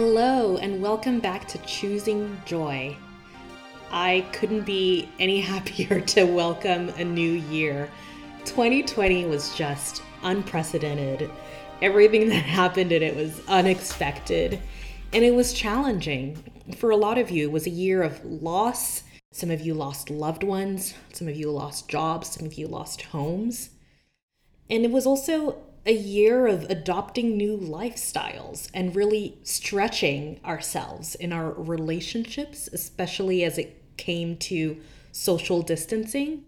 Hello, 0.00 0.58
and 0.58 0.80
welcome 0.80 1.18
back 1.18 1.48
to 1.48 1.58
Choosing 1.66 2.40
Joy. 2.44 2.96
I 3.90 4.24
couldn't 4.32 4.62
be 4.62 5.08
any 5.18 5.40
happier 5.54 6.00
to 6.00 6.22
welcome 6.22 6.90
a 6.90 7.02
new 7.02 7.32
year. 7.32 7.90
2020 8.44 9.26
was 9.26 9.52
just 9.56 10.04
unprecedented. 10.22 11.28
Everything 11.82 12.28
that 12.28 12.44
happened 12.44 12.92
in 12.92 13.02
it 13.02 13.16
was 13.16 13.40
unexpected, 13.48 14.62
and 15.12 15.24
it 15.24 15.34
was 15.34 15.52
challenging. 15.52 16.44
For 16.76 16.90
a 16.90 16.96
lot 16.96 17.18
of 17.18 17.32
you, 17.32 17.48
it 17.48 17.52
was 17.52 17.66
a 17.66 17.70
year 17.70 18.04
of 18.04 18.24
loss. 18.24 19.02
Some 19.32 19.50
of 19.50 19.62
you 19.62 19.74
lost 19.74 20.10
loved 20.10 20.44
ones, 20.44 20.94
some 21.12 21.26
of 21.26 21.34
you 21.34 21.50
lost 21.50 21.88
jobs, 21.88 22.28
some 22.28 22.46
of 22.46 22.54
you 22.54 22.68
lost 22.68 23.02
homes. 23.02 23.70
And 24.70 24.84
it 24.84 24.92
was 24.92 25.06
also 25.06 25.56
a 25.88 25.92
year 25.92 26.46
of 26.46 26.64
adopting 26.64 27.34
new 27.34 27.56
lifestyles 27.56 28.68
and 28.74 28.94
really 28.94 29.38
stretching 29.42 30.38
ourselves 30.44 31.14
in 31.14 31.32
our 31.32 31.50
relationships, 31.52 32.68
especially 32.74 33.42
as 33.42 33.56
it 33.56 33.82
came 33.96 34.36
to 34.36 34.76
social 35.12 35.62
distancing. 35.62 36.44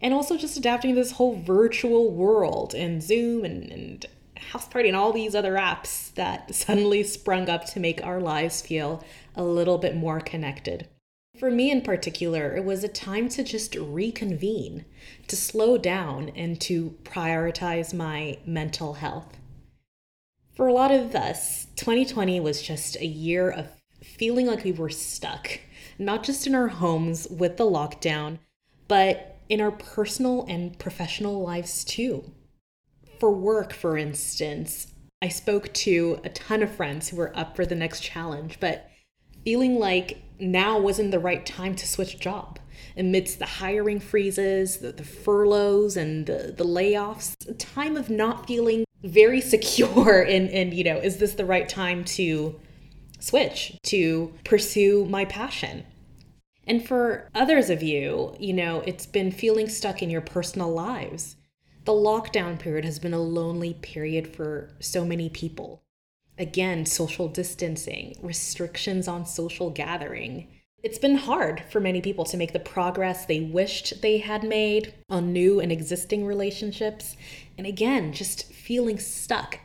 And 0.00 0.14
also 0.14 0.36
just 0.36 0.56
adapting 0.56 0.94
to 0.94 1.00
this 1.00 1.12
whole 1.12 1.34
virtual 1.34 2.12
world 2.12 2.72
and 2.72 3.02
Zoom 3.02 3.44
and, 3.44 3.68
and 3.72 4.06
House 4.36 4.68
Party 4.68 4.88
and 4.88 4.96
all 4.96 5.12
these 5.12 5.34
other 5.34 5.54
apps 5.54 6.14
that 6.14 6.54
suddenly 6.54 7.02
sprung 7.02 7.48
up 7.48 7.66
to 7.66 7.80
make 7.80 8.00
our 8.06 8.20
lives 8.20 8.62
feel 8.62 9.02
a 9.34 9.42
little 9.42 9.78
bit 9.78 9.96
more 9.96 10.20
connected. 10.20 10.86
For 11.38 11.52
me 11.52 11.70
in 11.70 11.82
particular, 11.82 12.56
it 12.56 12.64
was 12.64 12.82
a 12.82 12.88
time 12.88 13.28
to 13.30 13.44
just 13.44 13.76
reconvene, 13.76 14.84
to 15.28 15.36
slow 15.36 15.78
down, 15.78 16.30
and 16.30 16.60
to 16.62 16.96
prioritize 17.04 17.94
my 17.94 18.38
mental 18.44 18.94
health. 18.94 19.36
For 20.56 20.66
a 20.66 20.72
lot 20.72 20.90
of 20.90 21.14
us, 21.14 21.66
2020 21.76 22.40
was 22.40 22.60
just 22.60 22.96
a 22.96 23.06
year 23.06 23.48
of 23.48 23.68
feeling 24.02 24.46
like 24.46 24.64
we 24.64 24.72
were 24.72 24.90
stuck, 24.90 25.60
not 25.96 26.24
just 26.24 26.48
in 26.48 26.56
our 26.56 26.66
homes 26.66 27.28
with 27.28 27.56
the 27.56 27.64
lockdown, 27.64 28.38
but 28.88 29.38
in 29.48 29.60
our 29.60 29.70
personal 29.70 30.44
and 30.48 30.76
professional 30.80 31.40
lives 31.40 31.84
too. 31.84 32.32
For 33.20 33.30
work, 33.30 33.72
for 33.72 33.96
instance, 33.96 34.88
I 35.22 35.28
spoke 35.28 35.72
to 35.74 36.20
a 36.24 36.30
ton 36.30 36.64
of 36.64 36.74
friends 36.74 37.08
who 37.08 37.16
were 37.16 37.36
up 37.36 37.54
for 37.54 37.64
the 37.64 37.76
next 37.76 38.00
challenge, 38.00 38.58
but 38.58 38.90
feeling 39.44 39.78
like 39.78 40.22
now 40.38 40.78
wasn't 40.78 41.10
the 41.10 41.18
right 41.18 41.44
time 41.44 41.74
to 41.74 41.86
switch 41.86 42.18
job 42.18 42.58
amidst 42.96 43.38
the 43.38 43.46
hiring 43.46 44.00
freezes, 44.00 44.78
the, 44.78 44.92
the 44.92 45.04
furloughs, 45.04 45.96
and 45.96 46.26
the, 46.26 46.54
the 46.56 46.64
layoffs, 46.64 47.34
a 47.48 47.54
time 47.54 47.96
of 47.96 48.10
not 48.10 48.46
feeling 48.46 48.84
very 49.02 49.40
secure 49.54 50.22
and, 50.22 50.50
and, 50.50 50.74
you 50.74 50.84
know, 50.84 50.98
is 50.98 51.18
this 51.18 51.34
the 51.34 51.44
right 51.44 51.68
time 51.68 52.04
to 52.04 52.60
switch, 53.20 53.78
to 53.84 54.32
pursue 54.44 55.04
my 55.06 55.24
passion? 55.24 55.84
And 56.66 56.86
for 56.86 57.30
others 57.34 57.70
of 57.70 57.82
you, 57.82 58.36
you 58.38 58.52
know, 58.52 58.80
it's 58.80 59.06
been 59.06 59.30
feeling 59.30 59.68
stuck 59.68 60.02
in 60.02 60.10
your 60.10 60.20
personal 60.20 60.70
lives. 60.70 61.36
The 61.84 61.92
lockdown 61.92 62.58
period 62.58 62.84
has 62.84 62.98
been 62.98 63.14
a 63.14 63.18
lonely 63.18 63.72
period 63.74 64.36
for 64.36 64.70
so 64.78 65.06
many 65.06 65.30
people. 65.30 65.82
Again, 66.38 66.86
social 66.86 67.28
distancing, 67.28 68.16
restrictions 68.22 69.08
on 69.08 69.26
social 69.26 69.70
gathering. 69.70 70.46
It's 70.84 70.98
been 70.98 71.16
hard 71.16 71.64
for 71.68 71.80
many 71.80 72.00
people 72.00 72.24
to 72.26 72.36
make 72.36 72.52
the 72.52 72.60
progress 72.60 73.26
they 73.26 73.40
wished 73.40 74.00
they 74.00 74.18
had 74.18 74.44
made 74.44 74.94
on 75.10 75.32
new 75.32 75.58
and 75.58 75.72
existing 75.72 76.24
relationships. 76.24 77.16
And 77.56 77.66
again, 77.66 78.12
just 78.12 78.52
feeling 78.52 79.00
stuck. 79.00 79.58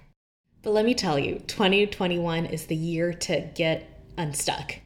But 0.63 0.71
let 0.71 0.85
me 0.85 0.95
tell 0.95 1.19
you, 1.19 1.39
2021 1.45 2.47
is 2.47 2.65
the 2.65 2.75
year 2.75 3.13
to 3.13 3.41
get 3.53 4.01
unstuck. 4.17 4.77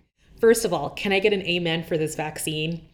First 0.42 0.66
of 0.66 0.74
all, 0.74 0.90
can 0.90 1.14
I 1.14 1.20
get 1.20 1.34
an 1.34 1.44
amen 1.44 1.84
for 1.84 1.98
this 1.98 2.16
vaccine? 2.16 2.87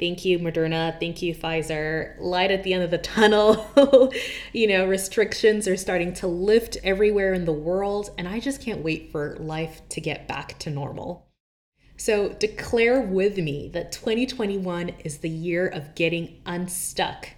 Thank 0.00 0.24
you, 0.24 0.40
Moderna. 0.40 0.98
Thank 0.98 1.22
you, 1.22 1.34
Pfizer. 1.34 2.18
Light 2.18 2.50
at 2.50 2.64
the 2.64 2.74
end 2.74 2.82
of 2.82 2.90
the 2.90 2.98
tunnel. 2.98 4.12
you 4.52 4.66
know, 4.66 4.86
restrictions 4.86 5.68
are 5.68 5.76
starting 5.76 6.12
to 6.14 6.26
lift 6.26 6.76
everywhere 6.82 7.32
in 7.32 7.44
the 7.44 7.52
world, 7.52 8.10
and 8.18 8.26
I 8.26 8.40
just 8.40 8.60
can't 8.60 8.82
wait 8.82 9.12
for 9.12 9.36
life 9.38 9.82
to 9.90 10.00
get 10.00 10.26
back 10.26 10.58
to 10.60 10.70
normal. 10.70 11.28
So, 11.96 12.30
declare 12.30 13.00
with 13.02 13.38
me 13.38 13.70
that 13.72 13.92
2021 13.92 14.90
is 15.04 15.18
the 15.18 15.28
year 15.28 15.68
of 15.68 15.94
getting 15.94 16.40
unstuck. 16.44 17.28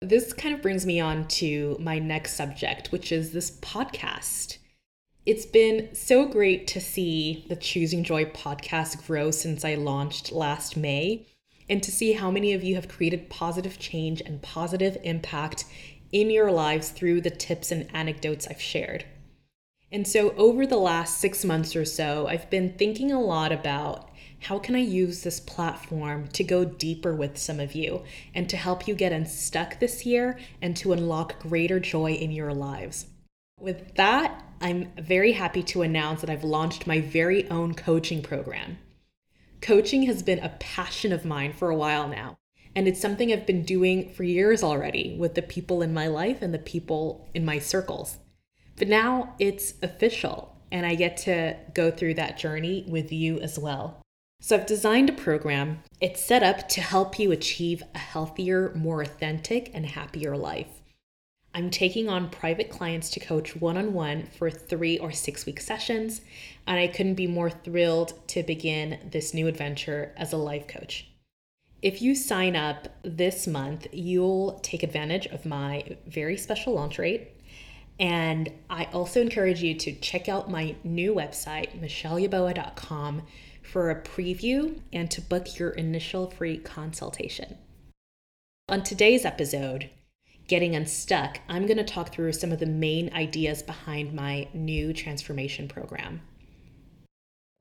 This 0.00 0.32
kind 0.32 0.54
of 0.54 0.62
brings 0.62 0.86
me 0.86 1.00
on 1.00 1.26
to 1.28 1.76
my 1.80 1.98
next 1.98 2.34
subject, 2.34 2.92
which 2.92 3.10
is 3.10 3.32
this 3.32 3.58
podcast. 3.58 4.58
It's 5.26 5.46
been 5.46 5.92
so 5.96 6.26
great 6.26 6.68
to 6.68 6.80
see 6.80 7.44
the 7.48 7.56
Choosing 7.56 8.04
Joy 8.04 8.26
podcast 8.26 9.04
grow 9.04 9.32
since 9.32 9.64
I 9.64 9.74
launched 9.74 10.30
last 10.30 10.76
May 10.76 11.26
and 11.68 11.82
to 11.82 11.90
see 11.90 12.12
how 12.12 12.30
many 12.30 12.52
of 12.52 12.62
you 12.62 12.74
have 12.74 12.88
created 12.88 13.30
positive 13.30 13.78
change 13.78 14.20
and 14.20 14.42
positive 14.42 14.96
impact 15.02 15.64
in 16.12 16.30
your 16.30 16.50
lives 16.50 16.90
through 16.90 17.20
the 17.20 17.30
tips 17.30 17.72
and 17.72 17.88
anecdotes 17.94 18.46
I've 18.48 18.60
shared. 18.60 19.04
And 19.90 20.06
so 20.06 20.30
over 20.36 20.66
the 20.66 20.76
last 20.76 21.18
6 21.18 21.44
months 21.44 21.76
or 21.76 21.84
so, 21.84 22.26
I've 22.26 22.50
been 22.50 22.74
thinking 22.76 23.12
a 23.12 23.20
lot 23.20 23.52
about 23.52 24.10
how 24.40 24.58
can 24.58 24.74
I 24.74 24.80
use 24.80 25.22
this 25.22 25.40
platform 25.40 26.28
to 26.28 26.44
go 26.44 26.64
deeper 26.64 27.14
with 27.14 27.38
some 27.38 27.60
of 27.60 27.74
you 27.74 28.02
and 28.34 28.48
to 28.50 28.56
help 28.56 28.86
you 28.86 28.94
get 28.94 29.12
unstuck 29.12 29.78
this 29.78 30.04
year 30.04 30.38
and 30.60 30.76
to 30.76 30.92
unlock 30.92 31.40
greater 31.40 31.80
joy 31.80 32.12
in 32.12 32.30
your 32.30 32.52
lives. 32.52 33.06
With 33.58 33.94
that, 33.94 34.44
I'm 34.60 34.92
very 34.98 35.32
happy 35.32 35.62
to 35.62 35.82
announce 35.82 36.20
that 36.20 36.30
I've 36.30 36.44
launched 36.44 36.86
my 36.86 37.00
very 37.00 37.48
own 37.48 37.74
coaching 37.74 38.20
program. 38.20 38.78
Coaching 39.64 40.02
has 40.02 40.22
been 40.22 40.40
a 40.40 40.50
passion 40.60 41.10
of 41.10 41.24
mine 41.24 41.54
for 41.54 41.70
a 41.70 41.74
while 41.74 42.06
now, 42.06 42.36
and 42.76 42.86
it's 42.86 43.00
something 43.00 43.32
I've 43.32 43.46
been 43.46 43.62
doing 43.62 44.12
for 44.12 44.22
years 44.22 44.62
already 44.62 45.16
with 45.18 45.36
the 45.36 45.40
people 45.40 45.80
in 45.80 45.94
my 45.94 46.06
life 46.06 46.42
and 46.42 46.52
the 46.52 46.58
people 46.58 47.26
in 47.32 47.46
my 47.46 47.58
circles. 47.58 48.18
But 48.76 48.88
now 48.88 49.34
it's 49.38 49.72
official, 49.82 50.54
and 50.70 50.84
I 50.84 50.96
get 50.96 51.16
to 51.18 51.56
go 51.72 51.90
through 51.90 52.12
that 52.12 52.36
journey 52.36 52.84
with 52.86 53.10
you 53.10 53.40
as 53.40 53.58
well. 53.58 54.02
So 54.42 54.54
I've 54.54 54.66
designed 54.66 55.08
a 55.08 55.14
program. 55.14 55.82
It's 55.98 56.22
set 56.22 56.42
up 56.42 56.68
to 56.68 56.82
help 56.82 57.18
you 57.18 57.32
achieve 57.32 57.82
a 57.94 57.98
healthier, 57.98 58.70
more 58.74 59.00
authentic, 59.00 59.70
and 59.72 59.86
happier 59.86 60.36
life. 60.36 60.82
I'm 61.54 61.70
taking 61.70 62.08
on 62.08 62.30
private 62.30 62.68
clients 62.68 63.10
to 63.10 63.20
coach 63.20 63.54
one 63.54 63.76
on 63.76 63.92
one 63.92 64.26
for 64.26 64.50
three 64.50 64.98
or 64.98 65.12
six 65.12 65.46
week 65.46 65.60
sessions, 65.60 66.20
and 66.66 66.80
I 66.80 66.88
couldn't 66.88 67.14
be 67.14 67.28
more 67.28 67.48
thrilled 67.48 68.26
to 68.28 68.42
begin 68.42 68.98
this 69.12 69.32
new 69.32 69.46
adventure 69.46 70.12
as 70.16 70.32
a 70.32 70.36
life 70.36 70.66
coach. 70.66 71.06
If 71.80 72.02
you 72.02 72.16
sign 72.16 72.56
up 72.56 72.88
this 73.02 73.46
month, 73.46 73.86
you'll 73.92 74.58
take 74.62 74.82
advantage 74.82 75.26
of 75.26 75.46
my 75.46 75.96
very 76.08 76.36
special 76.36 76.74
launch 76.74 76.98
rate. 76.98 77.30
And 78.00 78.50
I 78.68 78.86
also 78.86 79.20
encourage 79.20 79.62
you 79.62 79.74
to 79.74 79.92
check 79.92 80.28
out 80.28 80.50
my 80.50 80.74
new 80.82 81.14
website, 81.14 81.80
michelleyaboa.com, 81.80 83.22
for 83.62 83.90
a 83.90 84.02
preview 84.02 84.80
and 84.92 85.10
to 85.12 85.20
book 85.20 85.58
your 85.58 85.70
initial 85.70 86.30
free 86.30 86.58
consultation. 86.58 87.58
On 88.68 88.82
today's 88.82 89.24
episode, 89.24 89.90
Getting 90.46 90.76
Unstuck, 90.76 91.40
I'm 91.48 91.66
going 91.66 91.78
to 91.78 91.84
talk 91.84 92.12
through 92.12 92.32
some 92.32 92.52
of 92.52 92.58
the 92.60 92.66
main 92.66 93.10
ideas 93.14 93.62
behind 93.62 94.12
my 94.12 94.46
new 94.52 94.92
transformation 94.92 95.68
program. 95.68 96.20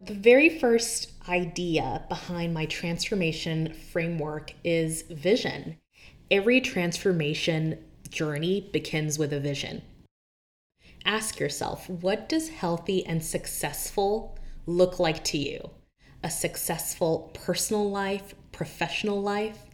The 0.01 0.13
very 0.13 0.59
first 0.59 1.13
idea 1.29 2.03
behind 2.09 2.53
my 2.53 2.65
transformation 2.65 3.73
framework 3.73 4.53
is 4.65 5.03
vision. 5.03 5.77
Every 6.29 6.59
transformation 6.59 7.77
journey 8.09 8.69
begins 8.73 9.17
with 9.17 9.31
a 9.31 9.39
vision. 9.39 9.81
Ask 11.05 11.39
yourself, 11.39 11.89
what 11.89 12.27
does 12.27 12.49
healthy 12.49 13.05
and 13.05 13.23
successful 13.23 14.37
look 14.65 14.99
like 14.99 15.23
to 15.25 15.37
you? 15.37 15.69
A 16.21 16.29
successful 16.29 17.31
personal 17.33 17.89
life, 17.89 18.35
professional 18.51 19.21
life? 19.21 19.67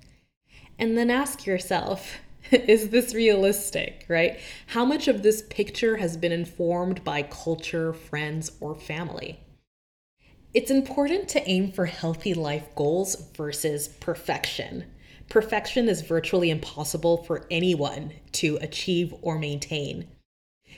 And 0.77 0.95
then 0.95 1.09
ask 1.09 1.47
yourself, 1.47 2.19
is 2.51 2.89
this 2.89 3.13
realistic, 3.13 4.05
right? 4.07 4.39
How 4.67 4.85
much 4.85 5.07
of 5.07 5.21
this 5.21 5.43
picture 5.49 5.97
has 5.97 6.17
been 6.17 6.31
informed 6.31 7.03
by 7.03 7.23
culture, 7.23 7.93
friends, 7.93 8.51
or 8.59 8.75
family? 8.75 9.39
It's 10.53 10.71
important 10.71 11.29
to 11.29 11.47
aim 11.47 11.71
for 11.71 11.85
healthy 11.85 12.33
life 12.33 12.73
goals 12.75 13.15
versus 13.35 13.87
perfection. 13.87 14.85
Perfection 15.29 15.87
is 15.87 16.01
virtually 16.01 16.49
impossible 16.49 17.23
for 17.23 17.45
anyone 17.51 18.13
to 18.33 18.57
achieve 18.61 19.13
or 19.21 19.37
maintain. 19.37 20.07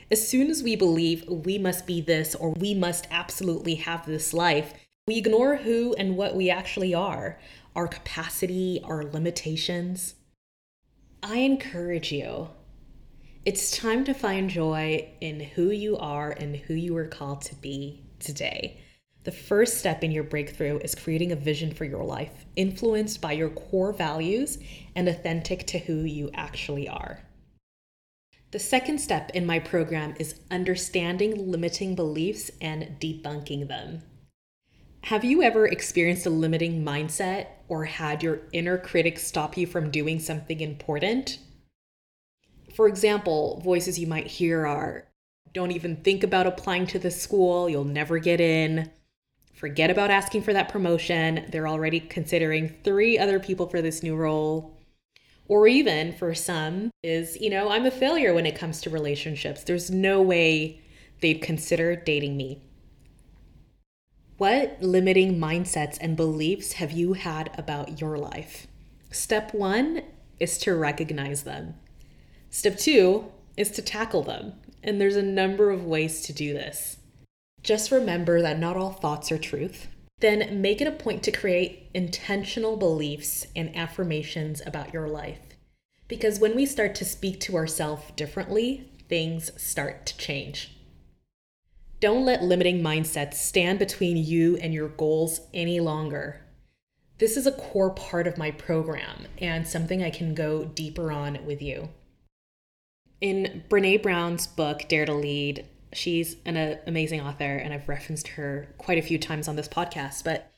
As 0.09 0.27
soon 0.27 0.49
as 0.49 0.61
we 0.61 0.75
believe 0.75 1.25
we 1.29 1.57
must 1.57 1.87
be 1.87 2.01
this 2.01 2.35
or 2.35 2.49
we 2.51 2.73
must 2.73 3.07
absolutely 3.11 3.75
have 3.75 4.05
this 4.05 4.33
life, 4.33 4.73
we 5.07 5.17
ignore 5.17 5.55
who 5.55 5.93
and 5.93 6.17
what 6.17 6.35
we 6.35 6.49
actually 6.49 6.93
are, 6.93 7.39
our 7.73 7.87
capacity, 7.87 8.81
our 8.83 9.05
limitations. 9.05 10.15
I 11.23 11.37
encourage 11.37 12.11
you. 12.11 12.49
It's 13.45 13.77
time 13.77 14.03
to 14.05 14.13
find 14.13 14.49
joy 14.49 15.07
in 15.21 15.39
who 15.39 15.69
you 15.69 15.95
are 15.97 16.31
and 16.31 16.55
who 16.55 16.73
you 16.73 16.97
are 16.97 17.07
called 17.07 17.41
to 17.43 17.55
be 17.55 18.01
today. 18.17 18.81
The 19.23 19.31
first 19.31 19.77
step 19.77 20.03
in 20.03 20.09
your 20.09 20.23
breakthrough 20.23 20.79
is 20.79 20.95
creating 20.95 21.31
a 21.31 21.35
vision 21.35 21.75
for 21.75 21.85
your 21.85 22.03
life, 22.03 22.45
influenced 22.55 23.21
by 23.21 23.33
your 23.33 23.51
core 23.51 23.93
values 23.93 24.57
and 24.95 25.07
authentic 25.07 25.67
to 25.67 25.77
who 25.77 25.99
you 25.99 26.31
actually 26.33 26.89
are. 26.89 27.19
The 28.49 28.57
second 28.57 28.97
step 28.97 29.29
in 29.35 29.45
my 29.45 29.59
program 29.59 30.15
is 30.17 30.39
understanding 30.49 31.51
limiting 31.51 31.93
beliefs 31.93 32.49
and 32.61 32.99
debunking 32.99 33.67
them. 33.67 34.01
Have 35.05 35.25
you 35.25 35.41
ever 35.41 35.65
experienced 35.65 36.25
a 36.25 36.29
limiting 36.29 36.85
mindset 36.85 37.47
or 37.67 37.85
had 37.85 38.21
your 38.21 38.41
inner 38.53 38.77
critic 38.77 39.17
stop 39.17 39.57
you 39.57 39.65
from 39.65 39.89
doing 39.89 40.19
something 40.19 40.61
important? 40.61 41.39
For 42.75 42.87
example, 42.87 43.59
voices 43.63 43.99
you 43.99 44.07
might 44.07 44.27
hear 44.27 44.65
are 44.65 45.07
don't 45.53 45.71
even 45.71 45.97
think 45.97 46.23
about 46.23 46.47
applying 46.47 46.87
to 46.87 46.99
this 46.99 47.21
school, 47.21 47.67
you'll 47.67 47.83
never 47.83 48.19
get 48.19 48.39
in. 48.39 48.89
Forget 49.53 49.89
about 49.89 50.11
asking 50.11 50.43
for 50.43 50.53
that 50.53 50.69
promotion. 50.69 51.45
They're 51.51 51.67
already 51.67 51.99
considering 51.99 52.69
three 52.83 53.19
other 53.19 53.39
people 53.39 53.67
for 53.67 53.81
this 53.81 54.01
new 54.01 54.15
role. 54.15 54.77
Or 55.47 55.67
even 55.67 56.13
for 56.13 56.33
some, 56.33 56.89
is, 57.03 57.39
you 57.41 57.49
know, 57.49 57.69
I'm 57.69 57.85
a 57.85 57.91
failure 57.91 58.33
when 58.33 58.45
it 58.45 58.57
comes 58.57 58.79
to 58.81 58.89
relationships. 58.89 59.63
There's 59.63 59.91
no 59.91 60.21
way 60.21 60.79
they'd 61.19 61.41
consider 61.41 61.97
dating 61.97 62.37
me. 62.37 62.61
What 64.41 64.81
limiting 64.81 65.37
mindsets 65.37 65.99
and 66.01 66.17
beliefs 66.17 66.73
have 66.73 66.91
you 66.91 67.13
had 67.13 67.51
about 67.59 68.01
your 68.01 68.17
life? 68.17 68.65
Step 69.11 69.53
one 69.53 70.01
is 70.39 70.57
to 70.57 70.73
recognize 70.73 71.43
them. 71.43 71.75
Step 72.49 72.75
two 72.75 73.31
is 73.55 73.69
to 73.69 73.83
tackle 73.83 74.23
them. 74.23 74.53
And 74.81 74.99
there's 74.99 75.15
a 75.15 75.21
number 75.21 75.69
of 75.69 75.85
ways 75.85 76.23
to 76.23 76.33
do 76.33 76.53
this. 76.53 76.97
Just 77.61 77.91
remember 77.91 78.41
that 78.41 78.57
not 78.57 78.75
all 78.75 78.93
thoughts 78.93 79.31
are 79.31 79.37
truth. 79.37 79.85
Then 80.21 80.59
make 80.59 80.81
it 80.81 80.87
a 80.87 80.91
point 80.91 81.21
to 81.21 81.31
create 81.31 81.91
intentional 81.93 82.77
beliefs 82.77 83.45
and 83.55 83.75
affirmations 83.75 84.59
about 84.65 84.91
your 84.91 85.07
life. 85.07 85.55
Because 86.07 86.39
when 86.39 86.55
we 86.55 86.65
start 86.65 86.95
to 86.95 87.05
speak 87.05 87.39
to 87.41 87.55
ourselves 87.55 88.05
differently, 88.15 88.89
things 89.07 89.51
start 89.61 90.07
to 90.07 90.17
change. 90.17 90.80
Don't 92.01 92.25
let 92.25 92.41
limiting 92.41 92.81
mindsets 92.81 93.35
stand 93.35 93.77
between 93.77 94.17
you 94.17 94.57
and 94.57 94.73
your 94.73 94.89
goals 94.89 95.41
any 95.53 95.79
longer. 95.79 96.41
This 97.19 97.37
is 97.37 97.45
a 97.45 97.51
core 97.51 97.91
part 97.91 98.25
of 98.25 98.39
my 98.39 98.49
program 98.49 99.27
and 99.37 99.67
something 99.67 100.01
I 100.01 100.09
can 100.09 100.33
go 100.33 100.65
deeper 100.65 101.11
on 101.11 101.45
with 101.45 101.61
you. 101.61 101.89
In 103.21 103.63
Brene 103.69 104.01
Brown's 104.01 104.47
book, 104.47 104.87
Dare 104.87 105.05
to 105.05 105.13
Lead, 105.13 105.67
she's 105.93 106.37
an 106.43 106.57
uh, 106.57 106.77
amazing 106.87 107.21
author, 107.21 107.57
and 107.57 107.71
I've 107.71 107.87
referenced 107.87 108.29
her 108.29 108.73
quite 108.79 108.97
a 108.97 109.03
few 109.03 109.19
times 109.19 109.47
on 109.47 109.55
this 109.55 109.67
podcast. 109.67 110.23
But 110.23 110.51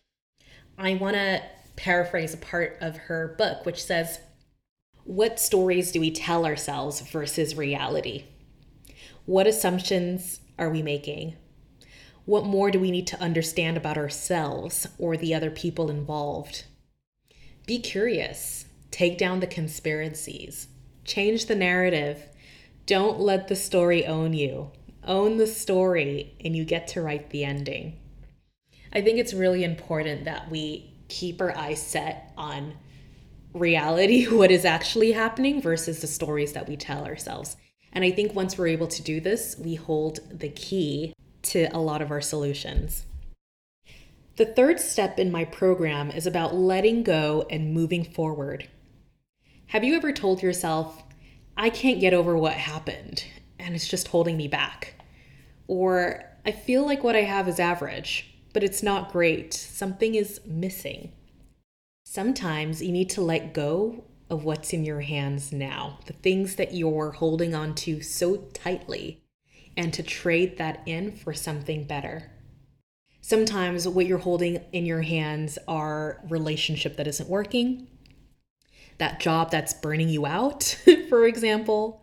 I 0.77 0.95
want 0.95 1.17
to 1.17 1.41
paraphrase 1.75 2.33
a 2.33 2.37
part 2.37 2.77
of 2.79 2.95
her 2.95 3.35
book, 3.37 3.65
which 3.65 3.83
says, 3.83 4.21
What 5.03 5.41
stories 5.41 5.91
do 5.91 5.99
we 5.99 6.09
tell 6.09 6.45
ourselves 6.45 7.01
versus 7.01 7.57
reality? 7.57 8.27
What 9.25 9.45
assumptions 9.45 10.39
are 10.57 10.69
we 10.69 10.81
making? 10.81 11.35
What 12.25 12.45
more 12.45 12.71
do 12.71 12.79
we 12.79 12.91
need 12.91 13.07
to 13.07 13.21
understand 13.21 13.77
about 13.77 13.97
ourselves 13.97 14.87
or 14.97 15.17
the 15.17 15.33
other 15.33 15.51
people 15.51 15.89
involved? 15.89 16.65
Be 17.65 17.79
curious, 17.79 18.65
take 18.91 19.17
down 19.17 19.39
the 19.39 19.47
conspiracies, 19.47 20.67
change 21.03 21.47
the 21.47 21.55
narrative 21.55 22.29
don't 22.85 23.19
let 23.19 23.47
the 23.47 23.55
story 23.55 24.05
own 24.05 24.33
you. 24.33 24.71
Own 25.05 25.37
the 25.37 25.47
story, 25.47 26.35
and 26.43 26.55
you 26.55 26.65
get 26.65 26.87
to 26.89 27.01
write 27.01 27.29
the 27.29 27.45
ending. 27.45 27.97
I 28.91 29.01
think 29.01 29.19
it's 29.19 29.33
really 29.33 29.63
important 29.63 30.25
that 30.25 30.51
we 30.51 30.93
keep 31.07 31.41
our 31.41 31.55
eyes 31.55 31.81
set 31.81 32.33
on 32.37 32.73
reality, 33.53 34.25
what 34.29 34.51
is 34.51 34.65
actually 34.65 35.13
happening, 35.13 35.61
versus 35.61 36.01
the 36.01 36.07
stories 36.07 36.53
that 36.53 36.67
we 36.67 36.75
tell 36.75 37.05
ourselves. 37.05 37.55
And 37.93 38.03
I 38.03 38.11
think 38.11 38.35
once 38.35 38.57
we're 38.57 38.67
able 38.67 38.87
to 38.87 39.01
do 39.01 39.21
this, 39.21 39.55
we 39.57 39.75
hold 39.75 40.19
the 40.29 40.49
key 40.49 41.13
to 41.43 41.65
a 41.67 41.79
lot 41.79 42.01
of 42.01 42.11
our 42.11 42.21
solutions. 42.21 43.05
The 44.35 44.45
third 44.45 44.79
step 44.79 45.19
in 45.19 45.31
my 45.31 45.45
program 45.45 46.11
is 46.11 46.27
about 46.27 46.55
letting 46.55 47.03
go 47.03 47.45
and 47.49 47.73
moving 47.73 48.03
forward. 48.03 48.67
Have 49.67 49.83
you 49.83 49.95
ever 49.95 50.11
told 50.11 50.41
yourself, 50.41 51.03
I 51.55 51.69
can't 51.69 52.01
get 52.01 52.13
over 52.13 52.35
what 52.35 52.53
happened 52.53 53.23
and 53.63 53.75
it's 53.75 53.87
just 53.87 54.09
holding 54.09 54.37
me 54.37 54.47
back. 54.47 54.95
Or 55.67 56.23
I 56.45 56.51
feel 56.51 56.85
like 56.85 57.03
what 57.03 57.15
I 57.15 57.21
have 57.21 57.47
is 57.47 57.59
average, 57.59 58.35
but 58.51 58.63
it's 58.63 58.83
not 58.83 59.11
great. 59.11 59.53
Something 59.53 60.15
is 60.15 60.41
missing. 60.45 61.13
Sometimes 62.03 62.81
you 62.81 62.91
need 62.91 63.09
to 63.11 63.21
let 63.21 63.53
go 63.53 64.03
of 64.29 64.43
what's 64.43 64.73
in 64.73 64.83
your 64.83 65.01
hands 65.01 65.51
now, 65.51 65.99
the 66.05 66.13
things 66.13 66.55
that 66.55 66.73
you're 66.73 67.11
holding 67.11 67.53
on 67.53 67.75
to 67.75 68.01
so 68.01 68.37
tightly, 68.53 69.23
and 69.75 69.93
to 69.93 70.03
trade 70.03 70.57
that 70.57 70.81
in 70.85 71.11
for 71.11 71.33
something 71.33 71.83
better. 71.83 72.31
Sometimes 73.21 73.87
what 73.87 74.05
you're 74.05 74.17
holding 74.17 74.61
in 74.71 74.85
your 74.85 75.01
hands 75.01 75.57
are 75.67 76.21
relationship 76.29 76.97
that 76.97 77.07
isn't 77.07 77.29
working, 77.29 77.87
that 78.97 79.19
job 79.19 79.49
that's 79.49 79.73
burning 79.73 80.09
you 80.09 80.25
out, 80.25 80.77
for 81.09 81.25
example. 81.25 82.01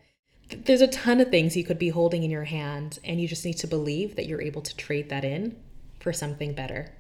There's 0.49 0.81
a 0.81 0.89
ton 0.89 1.21
of 1.21 1.31
things 1.31 1.57
you 1.57 1.63
could 1.63 1.79
be 1.79 1.91
holding 1.91 2.25
in 2.25 2.31
your 2.31 2.45
hand, 2.45 2.99
and 3.05 3.21
you 3.21 3.29
just 3.29 3.45
need 3.45 3.59
to 3.59 3.67
believe 3.67 4.17
that 4.17 4.27
you're 4.27 4.43
able 4.43 4.63
to 4.63 4.77
trade 4.77 5.09
that 5.11 5.25
in 5.25 5.57
for 6.01 6.13
something 6.13 6.55
better. 6.55 6.93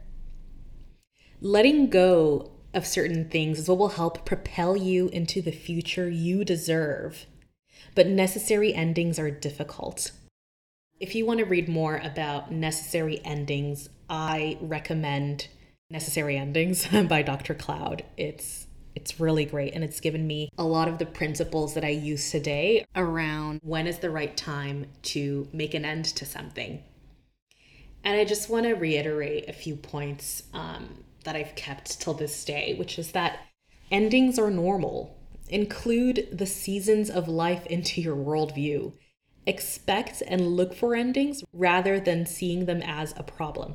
Letting 1.40 1.88
go 1.88 2.52
of 2.72 2.86
certain 2.86 3.28
things 3.28 3.58
is 3.58 3.68
what 3.68 3.78
will 3.78 3.88
help 3.88 4.24
propel 4.24 4.76
you 4.76 5.08
into 5.08 5.42
the 5.42 5.50
future 5.50 6.08
you 6.08 6.44
deserve. 6.44 7.26
But 7.94 8.06
necessary 8.06 8.72
endings 8.74 9.18
are 9.18 9.30
difficult. 9.30 10.12
If 11.00 11.14
you 11.14 11.26
want 11.26 11.40
to 11.40 11.46
read 11.46 11.68
more 11.68 11.96
about 11.96 12.52
necessary 12.52 13.20
endings, 13.24 13.88
I 14.08 14.58
recommend 14.60 15.48
Necessary 15.90 16.36
Endings 16.36 16.86
by 17.08 17.22
Dr. 17.22 17.54
Cloud. 17.54 18.04
It's 18.16 18.66
it's 18.96 19.20
really 19.20 19.44
great 19.44 19.72
and 19.72 19.84
it's 19.84 20.00
given 20.00 20.26
me 20.26 20.50
a 20.58 20.64
lot 20.64 20.88
of 20.88 20.98
the 20.98 21.06
principles 21.06 21.74
that 21.74 21.84
I 21.84 21.90
use 21.90 22.30
today 22.32 22.84
around 22.96 23.60
when 23.62 23.86
is 23.86 24.00
the 24.00 24.10
right 24.10 24.36
time 24.36 24.86
to 25.02 25.48
make 25.52 25.74
an 25.74 25.84
end 25.84 26.06
to 26.06 26.26
something. 26.26 26.82
And 28.02 28.18
I 28.18 28.24
just 28.24 28.50
want 28.50 28.66
to 28.66 28.74
reiterate 28.74 29.48
a 29.48 29.52
few 29.52 29.76
points 29.76 30.42
um, 30.52 31.04
that 31.24 31.36
I've 31.36 31.54
kept 31.54 32.00
till 32.00 32.14
this 32.14 32.44
day, 32.44 32.74
which 32.78 32.98
is 32.98 33.12
that 33.12 33.40
endings 33.90 34.38
are 34.38 34.50
normal. 34.50 35.16
Include 35.48 36.28
the 36.32 36.46
seasons 36.46 37.10
of 37.10 37.28
life 37.28 37.66
into 37.66 38.00
your 38.00 38.16
worldview. 38.16 38.92
Expect 39.46 40.22
and 40.26 40.56
look 40.56 40.74
for 40.74 40.94
endings 40.94 41.42
rather 41.52 41.98
than 41.98 42.26
seeing 42.26 42.66
them 42.66 42.82
as 42.82 43.14
a 43.16 43.22
problem. 43.22 43.74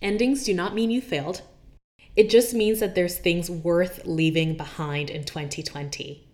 Endings 0.00 0.44
do 0.44 0.54
not 0.54 0.74
mean 0.74 0.90
you 0.90 1.00
failed. 1.00 1.42
It 2.14 2.30
just 2.30 2.54
means 2.54 2.80
that 2.80 2.94
there's 2.94 3.18
things 3.18 3.50
worth 3.50 4.02
leaving 4.04 4.56
behind 4.56 5.10
in 5.10 5.24
2020. 5.24 6.25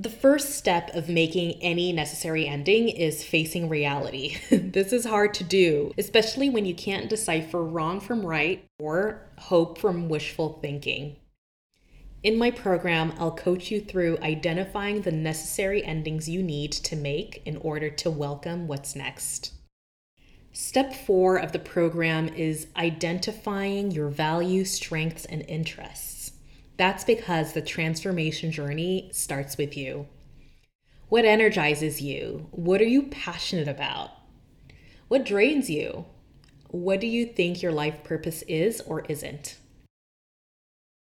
The 0.00 0.08
first 0.08 0.52
step 0.52 0.94
of 0.94 1.10
making 1.10 1.62
any 1.62 1.92
necessary 1.92 2.46
ending 2.46 2.88
is 2.88 3.22
facing 3.22 3.68
reality. 3.68 4.38
this 4.50 4.94
is 4.94 5.04
hard 5.04 5.34
to 5.34 5.44
do, 5.44 5.92
especially 5.98 6.48
when 6.48 6.64
you 6.64 6.74
can't 6.74 7.10
decipher 7.10 7.62
wrong 7.62 8.00
from 8.00 8.24
right 8.24 8.64
or 8.78 9.28
hope 9.36 9.76
from 9.76 10.08
wishful 10.08 10.58
thinking. 10.62 11.16
In 12.22 12.38
my 12.38 12.50
program, 12.50 13.12
I'll 13.18 13.36
coach 13.36 13.70
you 13.70 13.78
through 13.82 14.16
identifying 14.22 15.02
the 15.02 15.12
necessary 15.12 15.84
endings 15.84 16.30
you 16.30 16.42
need 16.42 16.72
to 16.72 16.96
make 16.96 17.42
in 17.44 17.58
order 17.58 17.90
to 17.90 18.10
welcome 18.10 18.68
what's 18.68 18.96
next. 18.96 19.52
Step 20.50 20.94
four 20.94 21.36
of 21.36 21.52
the 21.52 21.58
program 21.58 22.28
is 22.28 22.68
identifying 22.74 23.90
your 23.90 24.08
values, 24.08 24.70
strengths, 24.70 25.26
and 25.26 25.42
interests. 25.46 26.32
That's 26.80 27.04
because 27.04 27.52
the 27.52 27.60
transformation 27.60 28.50
journey 28.50 29.10
starts 29.12 29.58
with 29.58 29.76
you. 29.76 30.08
What 31.10 31.26
energizes 31.26 32.00
you? 32.00 32.46
What 32.52 32.80
are 32.80 32.86
you 32.86 33.02
passionate 33.02 33.68
about? 33.68 34.12
What 35.08 35.26
drains 35.26 35.68
you? 35.68 36.06
What 36.68 36.98
do 36.98 37.06
you 37.06 37.26
think 37.26 37.60
your 37.60 37.72
life 37.72 38.02
purpose 38.02 38.40
is 38.48 38.80
or 38.80 39.04
isn't? 39.10 39.58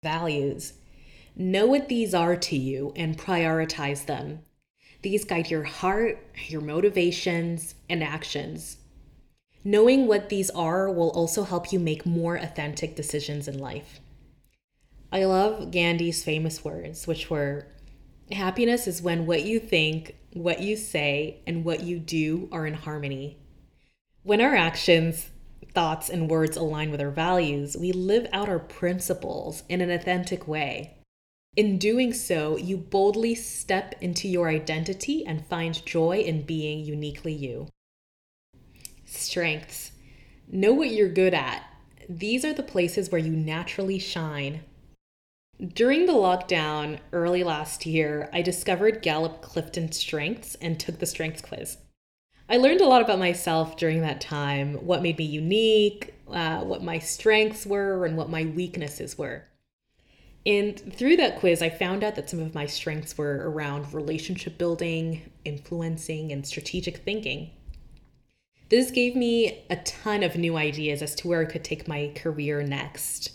Values. 0.04 0.74
Know 1.34 1.66
what 1.66 1.88
these 1.88 2.14
are 2.14 2.36
to 2.36 2.56
you 2.56 2.92
and 2.94 3.18
prioritize 3.18 4.06
them. 4.06 4.42
These 5.02 5.24
guide 5.24 5.50
your 5.50 5.64
heart, 5.64 6.24
your 6.46 6.60
motivations, 6.60 7.74
and 7.90 8.04
actions. 8.04 8.76
Knowing 9.64 10.06
what 10.06 10.28
these 10.28 10.48
are 10.50 10.88
will 10.88 11.10
also 11.10 11.42
help 11.42 11.72
you 11.72 11.80
make 11.80 12.06
more 12.06 12.36
authentic 12.36 12.94
decisions 12.94 13.48
in 13.48 13.58
life. 13.58 13.98
I 15.16 15.24
love 15.24 15.70
Gandhi's 15.70 16.22
famous 16.22 16.62
words, 16.62 17.06
which 17.06 17.30
were 17.30 17.68
Happiness 18.30 18.86
is 18.86 19.00
when 19.00 19.24
what 19.24 19.44
you 19.44 19.58
think, 19.58 20.14
what 20.34 20.60
you 20.60 20.76
say, 20.76 21.40
and 21.46 21.64
what 21.64 21.82
you 21.82 21.98
do 21.98 22.50
are 22.52 22.66
in 22.66 22.74
harmony. 22.74 23.38
When 24.24 24.42
our 24.42 24.54
actions 24.54 25.30
thoughts 25.72 26.10
and 26.10 26.28
words 26.28 26.58
align 26.58 26.90
with 26.90 27.00
our 27.00 27.10
values, 27.10 27.78
we 27.78 27.92
live 27.92 28.26
out 28.30 28.50
our 28.50 28.58
principles 28.58 29.62
in 29.70 29.80
an 29.80 29.90
authentic 29.90 30.46
way. 30.46 30.98
In 31.56 31.78
doing 31.78 32.12
so, 32.12 32.58
you 32.58 32.76
boldly 32.76 33.34
step 33.34 33.94
into 34.02 34.28
your 34.28 34.50
identity 34.50 35.24
and 35.24 35.46
find 35.46 35.86
joy 35.86 36.18
in 36.18 36.42
being 36.42 36.80
uniquely 36.80 37.32
you. 37.32 37.68
Strengths. 39.06 39.92
Know 40.46 40.74
what 40.74 40.90
you're 40.90 41.08
good 41.08 41.32
at. 41.32 41.64
These 42.06 42.44
are 42.44 42.52
the 42.52 42.62
places 42.62 43.10
where 43.10 43.18
you 43.18 43.32
naturally 43.32 43.98
shine. 43.98 44.60
During 45.64 46.04
the 46.04 46.12
lockdown 46.12 46.98
early 47.14 47.42
last 47.42 47.86
year, 47.86 48.28
I 48.30 48.42
discovered 48.42 49.00
Gallup 49.00 49.40
Clifton 49.40 49.90
Strengths 49.90 50.54
and 50.56 50.78
took 50.78 50.98
the 50.98 51.06
strengths 51.06 51.40
quiz. 51.40 51.78
I 52.48 52.58
learned 52.58 52.82
a 52.82 52.86
lot 52.86 53.00
about 53.00 53.18
myself 53.18 53.78
during 53.78 54.02
that 54.02 54.20
time, 54.20 54.74
what 54.74 55.00
made 55.00 55.16
me 55.16 55.24
unique, 55.24 56.14
uh, 56.28 56.60
what 56.60 56.82
my 56.82 56.98
strengths 56.98 57.64
were, 57.64 58.04
and 58.04 58.18
what 58.18 58.28
my 58.28 58.44
weaknesses 58.44 59.16
were. 59.16 59.44
And 60.44 60.78
through 60.94 61.16
that 61.16 61.38
quiz, 61.38 61.62
I 61.62 61.70
found 61.70 62.04
out 62.04 62.16
that 62.16 62.28
some 62.28 62.40
of 62.40 62.54
my 62.54 62.66
strengths 62.66 63.16
were 63.16 63.50
around 63.50 63.94
relationship 63.94 64.58
building, 64.58 65.32
influencing, 65.46 66.32
and 66.32 66.46
strategic 66.46 66.98
thinking. 66.98 67.50
This 68.68 68.90
gave 68.90 69.16
me 69.16 69.64
a 69.70 69.76
ton 69.76 70.22
of 70.22 70.36
new 70.36 70.56
ideas 70.56 71.00
as 71.00 71.14
to 71.16 71.28
where 71.28 71.40
I 71.40 71.50
could 71.50 71.64
take 71.64 71.88
my 71.88 72.12
career 72.14 72.62
next. 72.62 73.32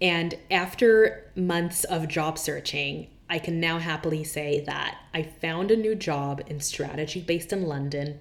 And 0.00 0.34
after 0.50 1.30
months 1.34 1.84
of 1.84 2.08
job 2.08 2.38
searching, 2.38 3.08
I 3.28 3.38
can 3.38 3.60
now 3.60 3.78
happily 3.78 4.24
say 4.24 4.60
that 4.66 4.98
I 5.12 5.22
found 5.22 5.70
a 5.70 5.76
new 5.76 5.94
job 5.94 6.42
in 6.46 6.60
strategy 6.60 7.20
based 7.20 7.52
in 7.52 7.62
London 7.62 8.20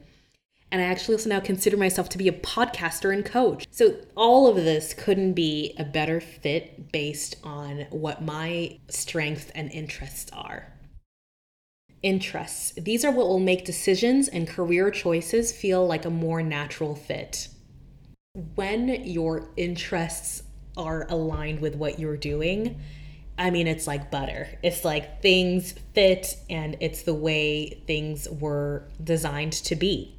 and 0.72 0.82
I 0.82 0.86
actually 0.86 1.16
also 1.16 1.30
now 1.30 1.40
consider 1.40 1.78
myself 1.78 2.10
to 2.10 2.18
be 2.18 2.28
a 2.28 2.34
podcaster 2.34 3.14
and 3.14 3.24
coach. 3.24 3.66
So, 3.72 3.96
all 4.16 4.48
of 4.48 4.56
this 4.58 4.94
couldn't 4.94 5.34
be 5.34 5.74
a 5.78 5.86
better 5.86 6.20
fit 6.20 6.92
based 6.92 7.38
on 7.44 7.88
what 7.90 8.22
my 8.22 8.80
strengths 8.90 9.50
and 9.52 9.72
interests 9.72 10.30
are. 10.34 10.74
Interests. 12.04 12.74
These 12.74 13.06
are 13.06 13.12
what 13.12 13.28
will 13.28 13.40
make 13.40 13.66
decisions 13.66 14.28
and 14.28 14.48
career 14.48 14.92
choices 14.92 15.52
feel 15.52 15.88
like 15.88 16.06
a 16.06 16.10
more 16.10 16.44
natural 16.44 16.96
fit. 16.96 17.48
When 18.56 18.90
your 19.06 19.50
interests 19.56 20.44
are 20.78 21.06
aligned 21.10 21.60
with 21.60 21.76
what 21.76 22.00
you're 22.00 22.18
doing, 22.18 22.80
I 23.38 23.52
mean, 23.52 23.68
it's 23.68 23.86
like 23.86 24.10
butter. 24.10 24.48
It's 24.64 24.84
like 24.84 25.22
things 25.22 25.74
fit 25.94 26.38
and 26.50 26.76
it's 26.80 27.04
the 27.04 27.14
way 27.14 27.82
things 27.86 28.28
were 28.30 28.90
designed 29.04 29.54
to 29.54 29.76
be. 29.76 30.18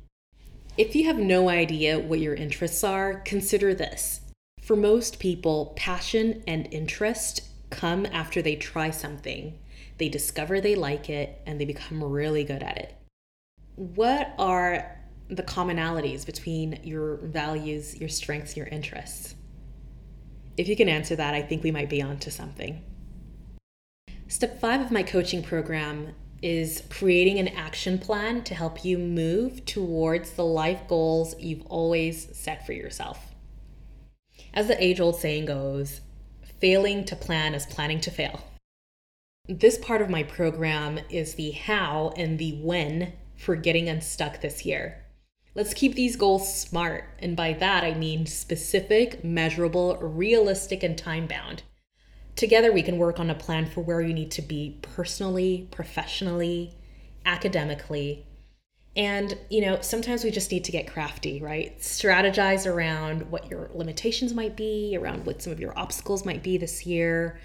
If 0.76 0.94
you 0.94 1.06
have 1.06 1.18
no 1.18 1.48
idea 1.48 1.98
what 1.98 2.20
your 2.20 2.34
interests 2.34 2.84
are, 2.84 3.20
consider 3.20 3.74
this. 3.74 4.20
For 4.62 4.76
most 4.76 5.18
people, 5.18 5.72
passion 5.76 6.44
and 6.46 6.72
interest 6.72 7.40
come 7.70 8.06
after 8.06 8.40
they 8.40 8.54
try 8.54 8.90
something. 8.90 9.58
They 9.98 10.08
discover 10.08 10.60
they 10.60 10.76
like 10.76 11.10
it 11.10 11.40
and 11.44 11.60
they 11.60 11.64
become 11.64 12.04
really 12.04 12.44
good 12.44 12.62
at 12.62 12.78
it. 12.78 12.94
What 13.74 14.32
are 14.38 14.96
the 15.28 15.42
commonalities 15.42 16.24
between 16.24 16.78
your 16.84 17.16
values, 17.16 17.96
your 17.96 18.08
strengths, 18.08 18.56
your 18.56 18.66
interests? 18.66 19.34
If 20.58 20.66
you 20.66 20.74
can 20.74 20.88
answer 20.88 21.14
that, 21.14 21.34
I 21.34 21.40
think 21.40 21.62
we 21.62 21.70
might 21.70 21.88
be 21.88 22.02
onto 22.02 22.30
something. 22.30 22.82
Step 24.26 24.60
five 24.60 24.80
of 24.80 24.90
my 24.90 25.04
coaching 25.04 25.42
program 25.42 26.14
is 26.42 26.82
creating 26.90 27.38
an 27.38 27.48
action 27.48 27.98
plan 27.98 28.42
to 28.42 28.54
help 28.54 28.84
you 28.84 28.98
move 28.98 29.64
towards 29.64 30.32
the 30.32 30.44
life 30.44 30.86
goals 30.88 31.38
you've 31.38 31.64
always 31.66 32.36
set 32.36 32.66
for 32.66 32.72
yourself. 32.72 33.34
As 34.52 34.66
the 34.66 34.82
age 34.82 35.00
old 35.00 35.16
saying 35.16 35.46
goes, 35.46 36.00
failing 36.60 37.04
to 37.04 37.16
plan 37.16 37.54
is 37.54 37.64
planning 37.64 38.00
to 38.00 38.10
fail. 38.10 38.44
This 39.48 39.78
part 39.78 40.02
of 40.02 40.10
my 40.10 40.24
program 40.24 40.98
is 41.08 41.34
the 41.34 41.52
how 41.52 42.12
and 42.16 42.38
the 42.38 42.60
when 42.60 43.12
for 43.36 43.54
getting 43.54 43.88
unstuck 43.88 44.40
this 44.40 44.66
year. 44.66 45.04
Let's 45.58 45.74
keep 45.74 45.96
these 45.96 46.14
goals 46.14 46.56
smart, 46.56 47.06
and 47.18 47.34
by 47.34 47.52
that 47.54 47.82
I 47.82 47.92
mean 47.92 48.26
specific, 48.26 49.24
measurable, 49.24 49.96
realistic, 49.96 50.84
and 50.84 50.96
time 50.96 51.26
bound. 51.26 51.64
Together, 52.36 52.70
we 52.70 52.80
can 52.80 52.96
work 52.96 53.18
on 53.18 53.28
a 53.28 53.34
plan 53.34 53.66
for 53.66 53.80
where 53.80 54.00
you 54.00 54.14
need 54.14 54.30
to 54.30 54.40
be 54.40 54.78
personally, 54.82 55.66
professionally, 55.72 56.74
academically. 57.26 58.24
And, 58.94 59.36
you 59.50 59.60
know, 59.60 59.80
sometimes 59.80 60.22
we 60.22 60.30
just 60.30 60.52
need 60.52 60.62
to 60.62 60.70
get 60.70 60.92
crafty, 60.92 61.40
right? 61.40 61.76
Strategize 61.80 62.64
around 62.64 63.28
what 63.28 63.50
your 63.50 63.68
limitations 63.74 64.32
might 64.32 64.54
be, 64.54 64.96
around 64.96 65.26
what 65.26 65.42
some 65.42 65.52
of 65.52 65.58
your 65.58 65.76
obstacles 65.76 66.24
might 66.24 66.44
be 66.44 66.56
this 66.56 66.86
year. 66.86 67.40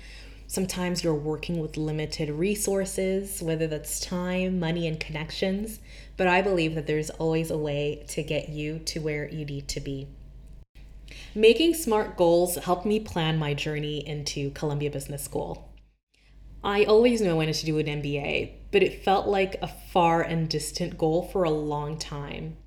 Sometimes 0.45 1.03
you're 1.03 1.15
working 1.15 1.59
with 1.59 1.77
limited 1.77 2.29
resources, 2.29 3.41
whether 3.41 3.65
that's 3.65 3.99
time, 3.99 4.59
money, 4.59 4.87
and 4.87 4.99
connections. 4.99 5.79
But 6.17 6.27
I 6.27 6.41
believe 6.41 6.75
that 6.75 6.87
there's 6.87 7.09
always 7.09 7.49
a 7.49 7.57
way 7.57 8.05
to 8.09 8.23
get 8.23 8.49
you 8.49 8.79
to 8.79 8.99
where 8.99 9.29
you 9.29 9.45
need 9.45 9.67
to 9.69 9.79
be. 9.79 10.07
Making 11.35 11.73
smart 11.73 12.15
goals 12.17 12.55
helped 12.55 12.85
me 12.85 12.99
plan 12.99 13.39
my 13.39 13.53
journey 13.53 14.07
into 14.07 14.51
Columbia 14.51 14.91
Business 14.91 15.23
School. 15.23 15.73
I 16.63 16.85
always 16.85 17.21
knew 17.21 17.31
I 17.31 17.33
wanted 17.33 17.55
to 17.55 17.65
do 17.65 17.77
an 17.77 17.87
MBA, 17.87 18.51
but 18.71 18.83
it 18.83 19.03
felt 19.03 19.27
like 19.27 19.55
a 19.61 19.67
far 19.67 20.21
and 20.21 20.47
distant 20.47 20.97
goal 20.97 21.23
for 21.23 21.43
a 21.43 21.49
long 21.49 21.97
time. 21.97 22.57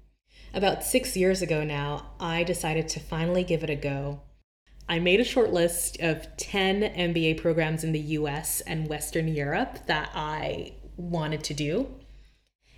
About 0.52 0.84
six 0.84 1.16
years 1.16 1.42
ago 1.42 1.64
now, 1.64 2.12
I 2.20 2.42
decided 2.42 2.88
to 2.88 3.00
finally 3.00 3.44
give 3.44 3.62
it 3.62 3.70
a 3.70 3.76
go. 3.76 4.20
I 4.88 4.98
made 4.98 5.20
a 5.20 5.24
short 5.24 5.52
list 5.52 6.00
of 6.00 6.36
10 6.36 6.82
MBA 6.82 7.40
programs 7.40 7.84
in 7.84 7.92
the 7.92 8.00
US 8.00 8.60
and 8.62 8.88
Western 8.88 9.28
Europe 9.28 9.86
that 9.86 10.10
I 10.14 10.74
wanted 10.96 11.42
to 11.44 11.54
do. 11.54 11.88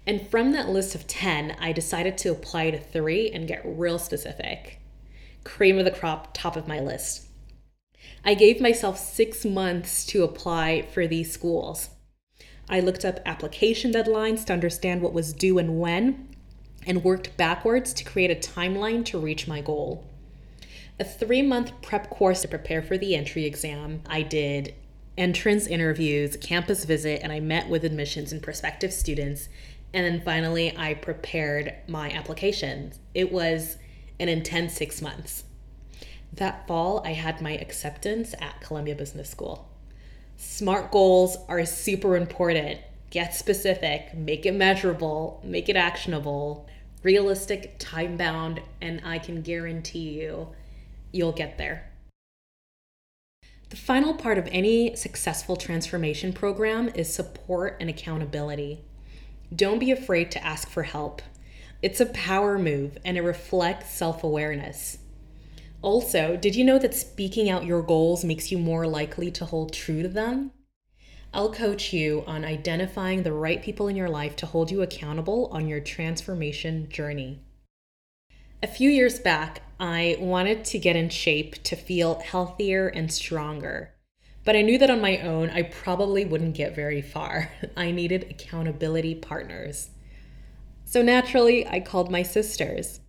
And 0.08 0.26
from 0.26 0.52
that 0.52 0.70
list 0.70 0.94
of 0.94 1.06
10, 1.06 1.58
I 1.60 1.70
decided 1.70 2.16
to 2.18 2.30
apply 2.30 2.70
to 2.70 2.80
three 2.80 3.30
and 3.30 3.46
get 3.46 3.60
real 3.62 3.98
specific 3.98 4.80
cream 5.44 5.78
of 5.78 5.84
the 5.84 5.90
crop, 5.90 6.32
top 6.32 6.56
of 6.56 6.66
my 6.66 6.80
list. 6.80 7.26
I 8.24 8.32
gave 8.32 8.58
myself 8.58 8.98
six 8.98 9.44
months 9.44 10.06
to 10.06 10.24
apply 10.24 10.86
for 10.92 11.06
these 11.06 11.30
schools. 11.30 11.90
I 12.70 12.80
looked 12.80 13.04
up 13.04 13.20
application 13.26 13.92
deadlines 13.92 14.46
to 14.46 14.54
understand 14.54 15.02
what 15.02 15.12
was 15.12 15.34
due 15.34 15.58
and 15.58 15.78
when, 15.78 16.34
and 16.86 17.04
worked 17.04 17.36
backwards 17.36 17.92
to 17.92 18.04
create 18.04 18.30
a 18.30 18.50
timeline 18.50 19.04
to 19.06 19.18
reach 19.18 19.46
my 19.46 19.60
goal. 19.60 20.06
A 20.98 21.04
three 21.04 21.42
month 21.42 21.72
prep 21.82 22.08
course 22.08 22.40
to 22.42 22.48
prepare 22.48 22.82
for 22.82 22.96
the 22.96 23.14
entry 23.14 23.44
exam. 23.44 24.00
I 24.06 24.22
did 24.22 24.74
entrance 25.18 25.66
interviews, 25.66 26.36
campus 26.36 26.84
visit, 26.84 27.20
and 27.22 27.30
I 27.30 27.40
met 27.40 27.68
with 27.68 27.84
admissions 27.84 28.32
and 28.32 28.42
prospective 28.42 28.92
students. 28.92 29.48
And 29.94 30.04
then 30.04 30.22
finally, 30.22 30.76
I 30.76 30.94
prepared 30.94 31.74
my 31.86 32.10
application. 32.10 32.92
It 33.14 33.32
was 33.32 33.76
an 34.20 34.28
intense 34.28 34.74
six 34.74 35.00
months. 35.00 35.44
That 36.32 36.66
fall, 36.66 37.02
I 37.04 37.12
had 37.12 37.40
my 37.40 37.52
acceptance 37.52 38.34
at 38.40 38.60
Columbia 38.60 38.94
Business 38.94 39.30
School. 39.30 39.68
Smart 40.36 40.92
goals 40.92 41.36
are 41.48 41.64
super 41.64 42.16
important. 42.16 42.80
Get 43.10 43.34
specific, 43.34 44.14
make 44.14 44.44
it 44.44 44.54
measurable, 44.54 45.40
make 45.42 45.68
it 45.68 45.76
actionable, 45.76 46.68
realistic, 47.02 47.76
time 47.78 48.16
bound, 48.16 48.60
and 48.80 49.00
I 49.04 49.18
can 49.18 49.42
guarantee 49.42 50.10
you, 50.20 50.48
you'll 51.12 51.32
get 51.32 51.58
there. 51.58 51.90
The 53.70 53.76
final 53.76 54.14
part 54.14 54.38
of 54.38 54.48
any 54.50 54.96
successful 54.96 55.56
transformation 55.56 56.32
program 56.32 56.88
is 56.94 57.12
support 57.12 57.76
and 57.80 57.90
accountability. 57.90 58.84
Don't 59.54 59.78
be 59.78 59.90
afraid 59.90 60.30
to 60.32 60.44
ask 60.44 60.68
for 60.68 60.82
help. 60.82 61.22
It's 61.80 62.00
a 62.00 62.06
power 62.06 62.58
move 62.58 62.98
and 63.04 63.16
it 63.16 63.22
reflects 63.22 63.90
self 63.90 64.22
awareness. 64.22 64.98
Also, 65.80 66.36
did 66.36 66.56
you 66.56 66.64
know 66.64 66.78
that 66.78 66.94
speaking 66.94 67.48
out 67.48 67.64
your 67.64 67.82
goals 67.82 68.24
makes 68.24 68.50
you 68.50 68.58
more 68.58 68.86
likely 68.86 69.30
to 69.30 69.44
hold 69.44 69.72
true 69.72 70.02
to 70.02 70.08
them? 70.08 70.50
I'll 71.32 71.52
coach 71.52 71.92
you 71.92 72.24
on 72.26 72.44
identifying 72.44 73.22
the 73.22 73.32
right 73.32 73.62
people 73.62 73.86
in 73.86 73.96
your 73.96 74.08
life 74.08 74.34
to 74.36 74.46
hold 74.46 74.70
you 74.70 74.82
accountable 74.82 75.48
on 75.52 75.68
your 75.68 75.80
transformation 75.80 76.88
journey. 76.88 77.40
A 78.62 78.66
few 78.66 78.90
years 78.90 79.20
back, 79.20 79.62
I 79.78 80.16
wanted 80.18 80.64
to 80.66 80.78
get 80.78 80.96
in 80.96 81.10
shape 81.10 81.62
to 81.62 81.76
feel 81.76 82.18
healthier 82.20 82.88
and 82.88 83.12
stronger. 83.12 83.94
But 84.48 84.56
I 84.56 84.62
knew 84.62 84.78
that 84.78 84.88
on 84.88 85.02
my 85.02 85.18
own, 85.18 85.50
I 85.50 85.60
probably 85.60 86.24
wouldn't 86.24 86.54
get 86.54 86.74
very 86.74 87.02
far. 87.02 87.52
I 87.76 87.90
needed 87.90 88.28
accountability 88.30 89.14
partners. 89.14 89.90
So 90.86 91.02
naturally, 91.02 91.66
I 91.66 91.80
called 91.80 92.10
my 92.10 92.22
sisters. 92.22 93.00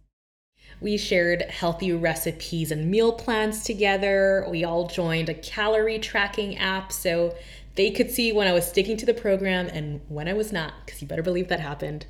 We 0.81 0.98
shared 0.98 1.43
healthy 1.43 1.93
recipes 1.93 2.74
and 2.74 2.91
meal 2.91 3.13
plans 3.13 3.63
together. 3.63 4.46
We 4.50 4.65
all 4.65 4.88
joined 4.88 5.29
a 5.29 5.34
calorie 5.34 6.00
tracking 6.00 6.58
app 6.58 6.91
so 6.91 7.34
they 7.75 7.89
could 7.89 8.12
see 8.12 8.34
when 8.34 8.50
I 8.50 8.51
was 8.51 8.67
sticking 8.67 8.98
to 8.98 9.05
the 9.05 9.13
program 9.13 9.67
and 9.67 10.01
when 10.10 10.27
I 10.27 10.34
was 10.34 10.51
not, 10.51 10.74
because 10.86 11.01
you 11.01 11.08
better 11.08 11.24
believe 11.24 11.48
that 11.48 11.62
happened. 11.62 12.05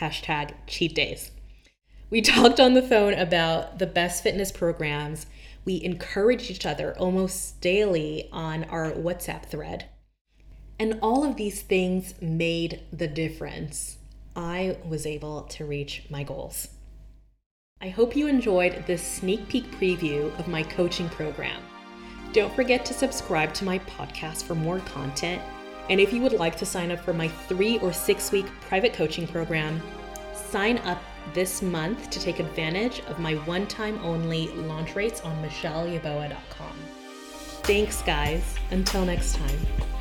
Hashtag 0.00 0.54
cheat 0.66 0.96
days. 0.96 1.30
We 2.10 2.20
talked 2.20 2.58
on 2.58 2.74
the 2.74 2.82
phone 2.82 3.14
about 3.14 3.78
the 3.78 3.86
best 3.86 4.24
fitness 4.24 4.50
programs. 4.50 5.26
We 5.64 5.82
encouraged 5.82 6.50
each 6.50 6.66
other 6.66 6.96
almost 6.98 7.60
daily 7.60 8.28
on 8.32 8.64
our 8.64 8.90
WhatsApp 8.90 9.46
thread. 9.46 9.86
And 10.78 10.98
all 11.00 11.24
of 11.24 11.36
these 11.36 11.62
things 11.62 12.14
made 12.20 12.82
the 12.92 13.06
difference. 13.06 13.98
I 14.34 14.78
was 14.88 15.06
able 15.06 15.42
to 15.42 15.64
reach 15.64 16.04
my 16.10 16.24
goals. 16.24 16.68
I 17.80 17.88
hope 17.88 18.16
you 18.16 18.26
enjoyed 18.26 18.84
this 18.86 19.02
sneak 19.02 19.48
peek 19.48 19.70
preview 19.72 20.36
of 20.38 20.48
my 20.48 20.62
coaching 20.62 21.08
program. 21.08 21.62
Don't 22.32 22.54
forget 22.54 22.84
to 22.86 22.94
subscribe 22.94 23.52
to 23.54 23.64
my 23.64 23.78
podcast 23.80 24.44
for 24.44 24.54
more 24.54 24.78
content. 24.80 25.42
And 25.90 26.00
if 26.00 26.12
you 26.12 26.22
would 26.22 26.32
like 26.32 26.56
to 26.56 26.66
sign 26.66 26.90
up 26.90 27.00
for 27.00 27.12
my 27.12 27.28
three 27.28 27.78
or 27.80 27.92
six 27.92 28.32
week 28.32 28.46
private 28.62 28.94
coaching 28.94 29.26
program, 29.26 29.82
sign 30.34 30.78
up 30.78 31.02
this 31.34 31.62
month 31.62 32.10
to 32.10 32.20
take 32.20 32.40
advantage 32.40 33.00
of 33.06 33.18
my 33.18 33.34
one 33.34 33.66
time 33.66 33.98
only 34.02 34.48
launch 34.48 34.94
rates 34.94 35.20
on 35.22 35.42
michelleyaboa.com. 35.42 36.74
Thanks, 37.62 38.02
guys. 38.02 38.56
Until 38.70 39.04
next 39.04 39.36
time. 39.36 39.91